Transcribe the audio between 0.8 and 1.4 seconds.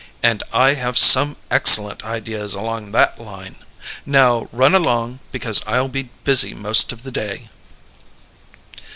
some